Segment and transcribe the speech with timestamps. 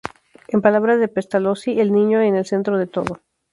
[0.53, 3.21] En palabras de Pestalozzi: "El niño en el centro de todo".